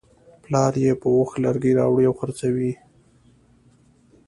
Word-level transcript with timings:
پلار 0.43 0.73
یې 0.85 0.93
په 1.01 1.07
اوښ 1.15 1.29
لرګي 1.45 1.71
راوړي 1.79 2.03
او 2.09 2.15
خرڅوي. 2.19 2.71